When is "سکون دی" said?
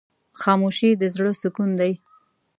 1.41-1.93